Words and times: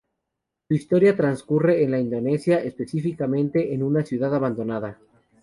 Su 0.67 0.73
historia 0.73 1.15
transcurre 1.15 1.83
en 1.83 1.93
Indonesia, 1.95 2.57
específicamente 2.63 3.71
en 3.75 3.83
una 3.83 4.03
ciudad 4.03 4.33
abandonada. 4.33 4.97